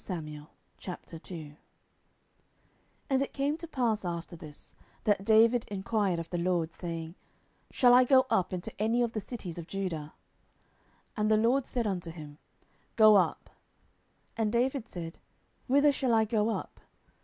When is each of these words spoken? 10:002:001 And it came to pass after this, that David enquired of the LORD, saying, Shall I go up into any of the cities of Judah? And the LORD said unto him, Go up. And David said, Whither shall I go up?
10:002:001 0.01 1.57
And 3.07 3.21
it 3.21 3.33
came 3.33 3.55
to 3.57 3.67
pass 3.67 4.03
after 4.03 4.35
this, 4.35 4.73
that 5.03 5.23
David 5.23 5.63
enquired 5.67 6.17
of 6.17 6.27
the 6.31 6.39
LORD, 6.39 6.73
saying, 6.73 7.13
Shall 7.69 7.93
I 7.93 8.03
go 8.03 8.25
up 8.31 8.51
into 8.51 8.73
any 8.81 9.03
of 9.03 9.11
the 9.11 9.19
cities 9.19 9.59
of 9.59 9.67
Judah? 9.67 10.13
And 11.15 11.29
the 11.29 11.37
LORD 11.37 11.67
said 11.67 11.85
unto 11.85 12.09
him, 12.09 12.39
Go 12.95 13.15
up. 13.15 13.51
And 14.35 14.51
David 14.51 14.87
said, 14.87 15.19
Whither 15.67 15.91
shall 15.91 16.15
I 16.15 16.25
go 16.25 16.49
up? 16.49 16.79